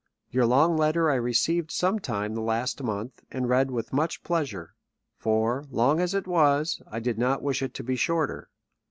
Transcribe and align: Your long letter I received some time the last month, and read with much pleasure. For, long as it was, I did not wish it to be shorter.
Your 0.31 0.47
long 0.47 0.77
letter 0.77 1.11
I 1.11 1.13
received 1.13 1.69
some 1.69 1.99
time 1.99 2.33
the 2.33 2.41
last 2.41 2.81
month, 2.81 3.21
and 3.29 3.47
read 3.47 3.69
with 3.69 3.93
much 3.93 4.23
pleasure. 4.23 4.73
For, 5.19 5.63
long 5.69 5.99
as 5.99 6.15
it 6.15 6.25
was, 6.25 6.81
I 6.89 6.99
did 6.99 7.19
not 7.19 7.43
wish 7.43 7.61
it 7.61 7.75
to 7.75 7.83
be 7.83 7.95
shorter. 7.95 8.49